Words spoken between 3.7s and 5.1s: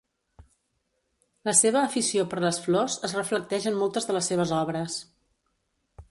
en moltes de les seves obres.